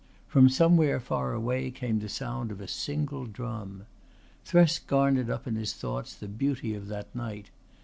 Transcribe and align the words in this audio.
From 0.27 0.49
somewhere 0.49 0.99
far 0.99 1.31
away 1.31 1.69
came 1.69 1.99
the 1.99 2.09
sound 2.09 2.49
of 2.51 2.59
a 2.59 2.67
single 2.67 3.27
drum. 3.27 3.85
Thresk 4.43 4.87
garnered 4.87 5.29
up 5.29 5.45
in 5.45 5.53
his 5.53 5.75
thoughts 5.75 6.15
the 6.15 6.27
beauty 6.27 6.73
of 6.73 6.87
that 6.87 7.13
night. 7.13 7.51